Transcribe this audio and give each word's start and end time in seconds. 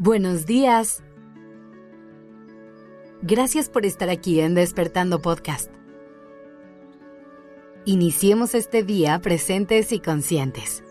Buenos 0.00 0.46
días. 0.46 1.02
Gracias 3.20 3.68
por 3.68 3.84
estar 3.84 4.08
aquí 4.10 4.38
en 4.38 4.54
Despertando 4.54 5.20
Podcast. 5.20 5.72
Iniciemos 7.84 8.54
este 8.54 8.84
día 8.84 9.18
presentes 9.18 9.90
y 9.90 9.98
conscientes. 9.98 10.84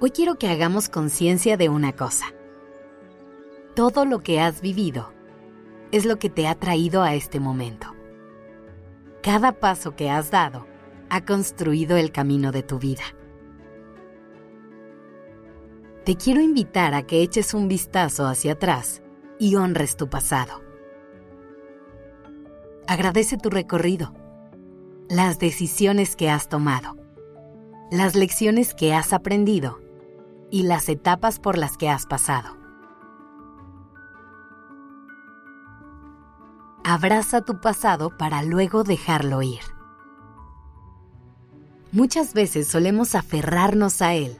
Hoy 0.00 0.10
quiero 0.10 0.36
que 0.36 0.48
hagamos 0.48 0.88
conciencia 0.88 1.58
de 1.58 1.68
una 1.68 1.92
cosa. 1.92 2.32
Todo 3.76 4.06
lo 4.06 4.22
que 4.22 4.40
has 4.40 4.62
vivido 4.62 5.12
es 5.92 6.06
lo 6.06 6.18
que 6.18 6.30
te 6.30 6.48
ha 6.48 6.54
traído 6.54 7.02
a 7.02 7.14
este 7.14 7.40
momento. 7.40 7.88
Cada 9.22 9.52
paso 9.52 9.94
que 9.96 10.08
has 10.08 10.30
dado 10.30 10.66
ha 11.10 11.26
construido 11.26 11.98
el 11.98 12.10
camino 12.10 12.52
de 12.52 12.62
tu 12.62 12.78
vida. 12.78 13.02
Te 16.04 16.16
quiero 16.16 16.42
invitar 16.42 16.92
a 16.92 17.04
que 17.04 17.22
eches 17.22 17.54
un 17.54 17.66
vistazo 17.66 18.26
hacia 18.26 18.52
atrás 18.52 19.02
y 19.38 19.56
honres 19.56 19.96
tu 19.96 20.10
pasado. 20.10 20.60
Agradece 22.86 23.38
tu 23.38 23.48
recorrido, 23.48 24.12
las 25.08 25.38
decisiones 25.38 26.14
que 26.14 26.28
has 26.28 26.50
tomado, 26.50 26.94
las 27.90 28.14
lecciones 28.14 28.74
que 28.74 28.92
has 28.92 29.14
aprendido 29.14 29.80
y 30.50 30.64
las 30.64 30.90
etapas 30.90 31.40
por 31.40 31.56
las 31.56 31.78
que 31.78 31.88
has 31.88 32.04
pasado. 32.04 32.54
Abraza 36.84 37.40
tu 37.40 37.62
pasado 37.62 38.14
para 38.18 38.42
luego 38.42 38.84
dejarlo 38.84 39.40
ir. 39.40 39.62
Muchas 41.92 42.34
veces 42.34 42.68
solemos 42.68 43.14
aferrarnos 43.14 44.02
a 44.02 44.12
él 44.12 44.38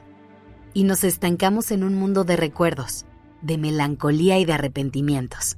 y 0.75 0.83
nos 0.83 1.05
estancamos 1.05 1.71
en 1.71 1.85
un 1.85 1.95
mundo 1.95 2.25
de 2.25 2.35
recuerdos, 2.35 3.05
de 3.41 3.57
melancolía 3.57 4.37
y 4.37 4.45
de 4.45 4.53
arrepentimientos. 4.53 5.57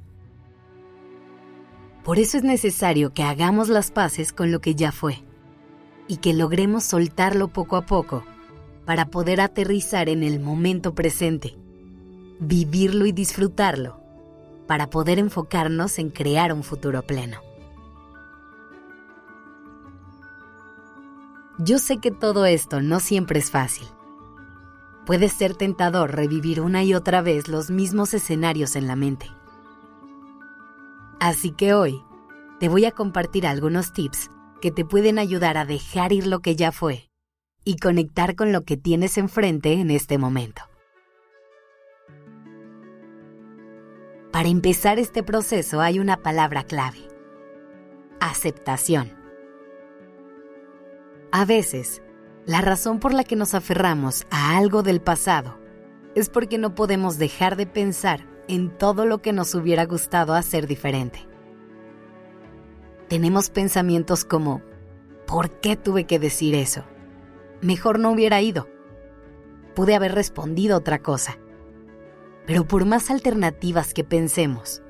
Por 2.04 2.20
eso 2.20 2.38
es 2.38 2.44
necesario 2.44 3.12
que 3.12 3.24
hagamos 3.24 3.68
las 3.68 3.90
paces 3.90 4.32
con 4.32 4.52
lo 4.52 4.60
que 4.60 4.76
ya 4.76 4.92
fue 4.92 5.24
y 6.06 6.18
que 6.18 6.32
logremos 6.32 6.84
soltarlo 6.84 7.48
poco 7.48 7.76
a 7.76 7.84
poco 7.84 8.24
para 8.86 9.10
poder 9.10 9.40
aterrizar 9.40 10.08
en 10.08 10.22
el 10.22 10.38
momento 10.38 10.94
presente, 10.94 11.56
vivirlo 12.38 13.04
y 13.04 13.12
disfrutarlo 13.12 14.00
para 14.68 14.88
poder 14.88 15.18
enfocarnos 15.18 15.98
en 15.98 16.10
crear 16.10 16.52
un 16.52 16.62
futuro 16.62 17.02
pleno. 17.02 17.40
Yo 21.58 21.80
sé 21.80 21.98
que 21.98 22.12
todo 22.12 22.46
esto 22.46 22.80
no 22.80 23.00
siempre 23.00 23.40
es 23.40 23.50
fácil. 23.50 23.88
Puede 25.08 25.30
ser 25.30 25.54
tentador 25.54 26.14
revivir 26.14 26.60
una 26.60 26.84
y 26.84 26.92
otra 26.92 27.22
vez 27.22 27.48
los 27.48 27.70
mismos 27.70 28.12
escenarios 28.12 28.76
en 28.76 28.86
la 28.86 28.94
mente. 28.94 29.24
Así 31.18 31.50
que 31.50 31.72
hoy 31.72 32.04
te 32.60 32.68
voy 32.68 32.84
a 32.84 32.90
compartir 32.90 33.46
algunos 33.46 33.94
tips 33.94 34.30
que 34.60 34.70
te 34.70 34.84
pueden 34.84 35.18
ayudar 35.18 35.56
a 35.56 35.64
dejar 35.64 36.12
ir 36.12 36.26
lo 36.26 36.40
que 36.40 36.56
ya 36.56 36.72
fue 36.72 37.08
y 37.64 37.76
conectar 37.78 38.36
con 38.36 38.52
lo 38.52 38.64
que 38.64 38.76
tienes 38.76 39.16
enfrente 39.16 39.72
en 39.72 39.90
este 39.90 40.18
momento. 40.18 40.60
Para 44.30 44.50
empezar 44.50 44.98
este 44.98 45.22
proceso 45.22 45.80
hay 45.80 46.00
una 46.00 46.18
palabra 46.18 46.64
clave. 46.64 47.08
Aceptación. 48.20 49.14
A 51.32 51.46
veces, 51.46 52.02
la 52.48 52.62
razón 52.62 52.98
por 52.98 53.12
la 53.12 53.24
que 53.24 53.36
nos 53.36 53.52
aferramos 53.52 54.26
a 54.30 54.56
algo 54.56 54.82
del 54.82 55.02
pasado 55.02 55.58
es 56.14 56.30
porque 56.30 56.56
no 56.56 56.74
podemos 56.74 57.18
dejar 57.18 57.56
de 57.56 57.66
pensar 57.66 58.26
en 58.48 58.70
todo 58.70 59.04
lo 59.04 59.18
que 59.18 59.34
nos 59.34 59.54
hubiera 59.54 59.84
gustado 59.84 60.32
hacer 60.32 60.66
diferente. 60.66 61.28
Tenemos 63.06 63.50
pensamientos 63.50 64.24
como, 64.24 64.62
¿por 65.26 65.60
qué 65.60 65.76
tuve 65.76 66.04
que 66.04 66.18
decir 66.18 66.54
eso? 66.54 66.84
Mejor 67.60 67.98
no 67.98 68.12
hubiera 68.12 68.40
ido. 68.40 68.66
Pude 69.74 69.94
haber 69.94 70.14
respondido 70.14 70.78
otra 70.78 71.00
cosa. 71.00 71.36
Pero 72.46 72.66
por 72.66 72.86
más 72.86 73.10
alternativas 73.10 73.92
que 73.92 74.04
pensemos 74.04 74.80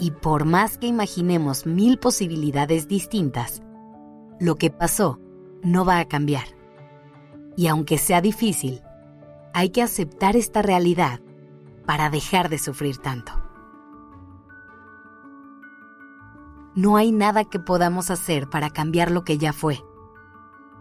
y 0.00 0.10
por 0.10 0.46
más 0.46 0.78
que 0.78 0.88
imaginemos 0.88 1.64
mil 1.64 2.00
posibilidades 2.00 2.88
distintas, 2.88 3.62
lo 4.40 4.56
que 4.56 4.70
pasó 4.70 5.20
no 5.62 5.84
va 5.84 6.00
a 6.00 6.08
cambiar. 6.08 6.57
Y 7.58 7.66
aunque 7.66 7.98
sea 7.98 8.20
difícil, 8.20 8.82
hay 9.52 9.70
que 9.70 9.82
aceptar 9.82 10.36
esta 10.36 10.62
realidad 10.62 11.18
para 11.86 12.08
dejar 12.08 12.50
de 12.50 12.56
sufrir 12.56 12.98
tanto. 12.98 13.32
No 16.76 16.96
hay 16.96 17.10
nada 17.10 17.44
que 17.46 17.58
podamos 17.58 18.12
hacer 18.12 18.48
para 18.48 18.70
cambiar 18.70 19.10
lo 19.10 19.24
que 19.24 19.38
ya 19.38 19.52
fue, 19.52 19.80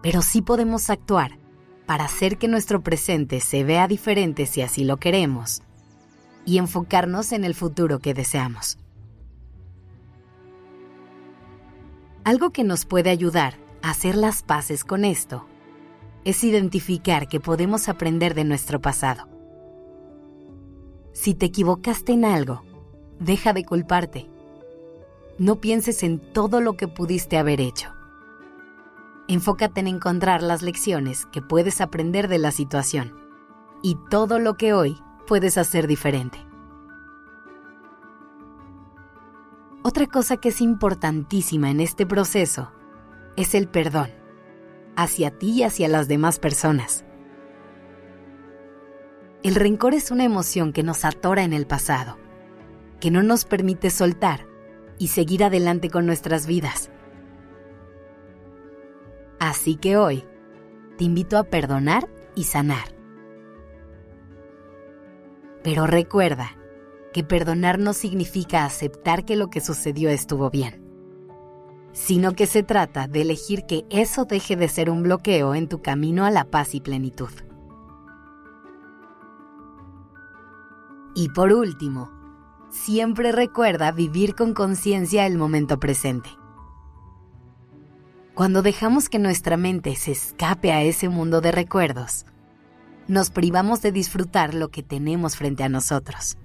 pero 0.04 0.22
sí 0.22 0.44
podemos 0.44 0.92
actuar 0.92 1.40
para 1.88 2.06
hacer 2.06 2.38
que 2.38 2.48
nuestro 2.48 2.84
presente 2.84 3.40
se 3.40 3.64
vea 3.64 3.88
diferente 3.88 4.46
si 4.46 4.62
así 4.62 4.84
lo 4.84 4.98
queremos 4.98 5.64
y 6.46 6.60
enfocarnos 6.60 7.32
en 7.32 7.44
el 7.44 7.56
futuro 7.56 7.98
que 7.98 8.14
deseamos. 8.14 8.78
Algo 12.24 12.52
que 12.52 12.64
nos 12.64 12.86
puede 12.86 13.10
ayudar 13.10 13.56
a 13.82 13.90
hacer 13.90 14.16
las 14.16 14.44
paces 14.44 14.84
con 14.84 15.06
esto 15.06 15.48
es 16.28 16.44
identificar 16.44 17.30
que 17.30 17.40
podemos 17.40 17.88
aprender 17.88 18.34
de 18.34 18.44
nuestro 18.44 18.82
pasado. 18.82 19.30
Si 21.14 21.34
te 21.34 21.46
equivocaste 21.46 22.12
en 22.12 22.26
algo, 22.26 22.64
deja 23.18 23.54
de 23.54 23.64
culparte. 23.64 24.30
No 25.38 25.62
pienses 25.62 26.04
en 26.04 26.20
todo 26.20 26.60
lo 26.60 26.76
que 26.76 26.90
pudiste 26.90 27.38
haber 27.38 27.62
hecho. 27.62 27.94
Enfócate 29.30 29.80
en 29.80 29.88
encontrar 29.88 30.44
las 30.44 30.64
lecciones 30.64 31.26
que 31.28 31.42
puedes 31.42 31.80
aprender 31.80 32.28
de 32.28 32.40
la 32.40 32.52
situación 32.52 33.16
y 33.82 33.98
todo 34.10 34.38
lo 34.38 34.56
que 34.56 34.74
hoy 34.74 34.98
puedes 35.28 35.58
hacer 35.58 35.88
diferente. 35.88 36.46
Otra 39.82 40.08
cosa 40.08 40.36
que 40.36 40.50
es 40.50 40.60
importantísima 40.60 41.72
en 41.72 41.80
este 41.80 42.06
proceso 42.06 42.70
es 43.38 43.56
el 43.56 43.70
perdón, 43.70 44.17
hacia 44.98 45.30
ti 45.30 45.52
y 45.52 45.64
hacia 45.64 45.88
las 45.88 46.08
demás 46.08 46.40
personas. 46.40 47.06
El 49.44 49.56
rencor 49.56 49.94
es 49.94 50.10
una 50.12 50.26
emoción 50.26 50.74
que 50.74 50.84
nos 50.84 51.06
atora 51.06 51.44
en 51.44 51.54
el 51.54 51.68
pasado, 51.68 52.18
que 53.00 53.12
no 53.12 53.22
nos 53.22 53.46
permite 53.46 53.92
soltar 53.92 54.48
y 54.98 55.10
seguir 55.10 55.44
adelante 55.44 55.92
con 55.92 56.08
nuestras 56.08 56.48
vidas. 56.48 56.90
Así 59.40 59.76
que 59.76 59.98
hoy 59.98 60.26
te 60.98 61.04
invito 61.04 61.38
a 61.38 61.44
perdonar 61.44 62.10
y 62.36 62.46
sanar. 62.46 62.96
Pero 65.64 65.86
recuerda 65.86 66.58
que 67.14 67.24
perdonar 67.24 67.78
no 67.78 67.94
significa 67.94 68.66
aceptar 68.66 69.26
que 69.26 69.36
lo 69.36 69.50
que 69.52 69.62
sucedió 69.62 70.10
estuvo 70.10 70.50
bien, 70.50 70.87
sino 71.98 72.34
que 72.34 72.46
se 72.46 72.62
trata 72.62 73.08
de 73.08 73.22
elegir 73.22 73.66
que 73.66 73.84
eso 73.90 74.26
deje 74.26 74.56
de 74.56 74.70
ser 74.70 74.92
un 74.92 75.02
bloqueo 75.02 75.56
en 75.56 75.68
tu 75.68 75.82
camino 75.82 76.26
a 76.26 76.32
la 76.32 76.44
paz 76.44 76.76
y 76.76 76.80
plenitud. 76.80 77.32
Y 81.16 81.30
por 81.30 81.52
último, 81.52 82.12
siempre 82.70 83.32
recuerda 83.32 83.92
vivir 83.92 84.36
con 84.36 84.54
conciencia 84.54 85.26
el 85.26 85.40
momento 85.40 85.80
presente. 85.80 86.30
Cuando 88.36 88.62
dejamos 88.62 89.10
que 89.10 89.18
nuestra 89.18 89.58
mente 89.58 89.96
se 89.96 90.12
escape 90.12 90.72
a 90.72 90.84
ese 90.84 91.10
mundo 91.10 91.42
de 91.42 91.52
recuerdos, 91.52 92.28
nos 93.08 93.32
privamos 93.32 93.82
de 93.82 93.92
disfrutar 93.92 94.54
lo 94.54 94.70
que 94.70 94.84
tenemos 94.84 95.36
frente 95.36 95.64
a 95.64 95.70
nosotros. 95.70 96.38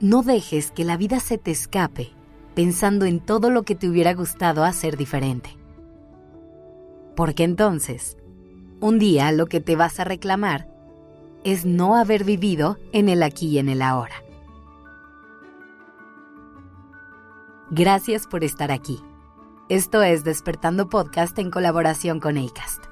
No 0.00 0.22
dejes 0.22 0.70
que 0.70 0.84
la 0.84 0.98
vida 0.98 1.18
se 1.18 1.38
te 1.38 1.50
escape 1.50 2.12
pensando 2.54 3.06
en 3.06 3.20
todo 3.20 3.50
lo 3.50 3.62
que 3.62 3.74
te 3.74 3.88
hubiera 3.88 4.14
gustado 4.14 4.64
hacer 4.64 4.96
diferente. 4.96 5.56
Porque 7.16 7.44
entonces, 7.44 8.16
un 8.80 8.98
día 8.98 9.32
lo 9.32 9.46
que 9.46 9.60
te 9.60 9.76
vas 9.76 10.00
a 10.00 10.04
reclamar 10.04 10.68
es 11.44 11.64
no 11.64 11.96
haber 11.96 12.24
vivido 12.24 12.78
en 12.92 13.08
el 13.08 13.22
aquí 13.22 13.48
y 13.48 13.58
en 13.58 13.68
el 13.68 13.82
ahora. 13.82 14.14
Gracias 17.70 18.26
por 18.26 18.44
estar 18.44 18.70
aquí. 18.70 19.00
Esto 19.68 20.02
es 20.02 20.24
Despertando 20.24 20.88
Podcast 20.88 21.38
en 21.38 21.50
colaboración 21.50 22.20
con 22.20 22.36
ACAST. 22.36 22.91